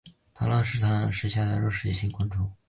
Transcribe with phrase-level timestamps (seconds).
[0.33, 2.51] 螳䗛是螳䗛目下的肉食性昆虫。